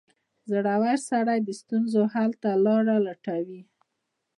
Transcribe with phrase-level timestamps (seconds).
[0.51, 3.61] •زړور سړی د ستونزو حل ته لاره لټوي.